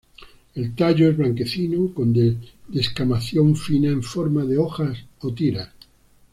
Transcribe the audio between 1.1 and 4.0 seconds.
es blanquecino con descamación fina